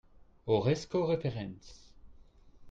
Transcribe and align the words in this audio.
Horresco 0.53 1.03
referens 1.05 1.69